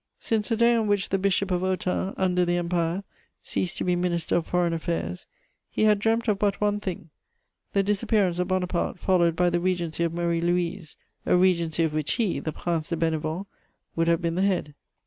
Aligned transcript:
Since 0.17 0.49
the 0.49 0.57
day 0.57 0.73
on 0.73 0.87
which 0.87 1.09
the 1.09 1.19
Bishop 1.19 1.51
of 1.51 1.61
Autun, 1.61 2.15
under 2.17 2.43
the 2.43 2.57
Empire, 2.57 3.03
ceased 3.43 3.77
to 3.77 3.83
be 3.83 3.95
Minister 3.95 4.37
of 4.37 4.47
Foreign 4.47 4.73
Affairs, 4.73 5.27
he 5.69 5.83
had 5.83 5.99
dreamt 5.99 6.27
of 6.27 6.39
but 6.39 6.59
one 6.59 6.79
thing, 6.79 7.11
the 7.73 7.83
disappearance 7.83 8.39
of 8.39 8.47
Bonaparte 8.47 8.97
followed 8.97 9.35
by 9.35 9.51
the 9.51 9.59
regency 9.59 10.03
of 10.03 10.11
Marie 10.11 10.41
Louise, 10.41 10.95
a 11.27 11.37
regency 11.37 11.83
of 11.83 11.93
which 11.93 12.13
he, 12.13 12.39
the 12.39 12.51
Prince 12.51 12.89
de 12.89 12.95
Bénévent, 12.97 13.45
would 13.95 14.07
have 14.07 14.23
been 14.23 14.33
the 14.33 14.41
head. 14.41 14.73